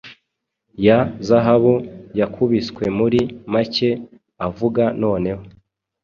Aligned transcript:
Ya 0.85 0.97
zahabu 1.27 1.73
yakubiswemuri 2.19 3.21
make 3.53 3.89
avuga 4.47 4.83
noneho 5.01 5.43